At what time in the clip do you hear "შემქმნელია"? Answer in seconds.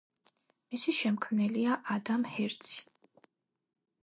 1.01-1.77